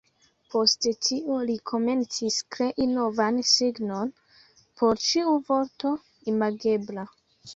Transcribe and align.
Post 0.51 0.85
tio, 1.07 1.35
li 1.49 1.57
komencis 1.71 2.37
krei 2.55 2.87
novan 2.95 3.37
signon 3.51 4.11
por 4.81 5.03
ĉiu 5.09 5.35
vorto 5.51 5.95
imagebla. 6.35 7.07